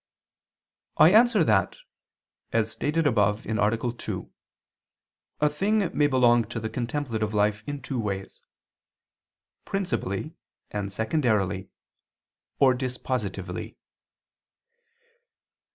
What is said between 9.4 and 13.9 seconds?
principally, and secondarily, or dispositively.